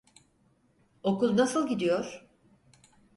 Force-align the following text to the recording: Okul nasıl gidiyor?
Okul 1.03 1.37
nasıl 1.37 1.67
gidiyor? 1.67 2.27